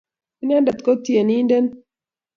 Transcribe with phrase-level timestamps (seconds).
[0.43, 1.65] Inenendet ko tienidet